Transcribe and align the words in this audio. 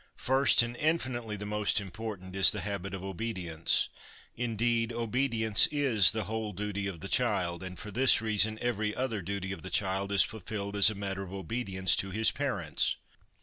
First, 0.17 0.63
and 0.63 0.75
infinitely 0.77 1.35
the 1.35 1.45
most 1.45 1.79
important, 1.79 2.35
is 2.35 2.51
the 2.51 2.61
habit 2.61 2.95
of 2.95 3.03
obedience. 3.03 3.87
Indeed, 4.35 4.91
obedience 4.91 5.67
is 5.67 6.09
the 6.09 6.23
whole 6.23 6.53
duty 6.53 6.87
of 6.87 7.01
the 7.01 7.07
child, 7.07 7.61
and 7.61 7.77
for 7.77 7.91
this 7.91 8.19
reason 8.19 8.57
every 8.63 8.95
other 8.95 9.21
duty 9.21 9.51
of 9.51 9.61
the 9.61 9.69
child 9.69 10.11
is 10.11 10.23
fulfilled 10.23 10.75
as 10.75 10.89
a 10.89 10.95
matter 10.95 11.21
of 11.21 11.31
obedience 11.31 11.95
to 11.97 12.09
his 12.09 12.31
parents. 12.31 12.95